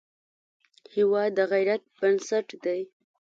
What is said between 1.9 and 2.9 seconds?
بنسټ دی.